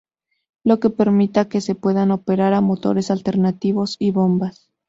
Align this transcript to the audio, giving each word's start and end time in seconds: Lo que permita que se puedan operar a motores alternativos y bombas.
Lo 0.63 0.79
que 0.79 0.89
permita 0.89 1.47
que 1.47 1.61
se 1.61 1.75
puedan 1.75 2.09
operar 2.09 2.55
a 2.55 2.61
motores 2.61 3.11
alternativos 3.11 3.97
y 3.99 4.09
bombas. 4.09 4.67